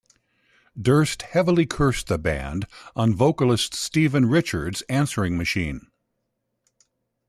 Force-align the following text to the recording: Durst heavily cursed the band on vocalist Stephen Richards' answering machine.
Durst 0.81 1.21
heavily 1.21 1.67
cursed 1.67 2.07
the 2.07 2.17
band 2.17 2.65
on 2.95 3.13
vocalist 3.13 3.75
Stephen 3.75 4.25
Richards' 4.25 4.81
answering 4.89 5.37
machine. 5.37 5.89